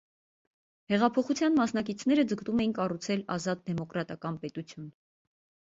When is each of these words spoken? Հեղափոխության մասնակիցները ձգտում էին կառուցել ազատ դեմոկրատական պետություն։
Հեղափոխության 0.93 1.59
մասնակիցները 1.59 2.25
ձգտում 2.33 2.65
էին 2.65 2.75
կառուցել 2.81 3.23
ազատ 3.39 3.63
դեմոկրատական 3.71 4.43
պետություն։ 4.47 4.91